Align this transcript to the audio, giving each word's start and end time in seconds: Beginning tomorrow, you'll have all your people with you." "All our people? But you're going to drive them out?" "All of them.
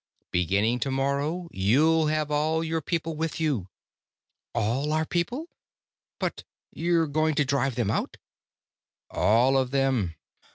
Beginning 0.31 0.79
tomorrow, 0.79 1.47
you'll 1.51 2.07
have 2.07 2.31
all 2.31 2.63
your 2.63 2.81
people 2.81 3.15
with 3.15 3.39
you." 3.39 3.67
"All 4.55 4.91
our 4.93 5.05
people? 5.05 5.45
But 6.19 6.43
you're 6.71 7.05
going 7.05 7.35
to 7.35 7.45
drive 7.45 7.75
them 7.75 7.91
out?" 7.91 8.17
"All 9.11 9.55
of 9.55 9.69
them. 9.69 10.15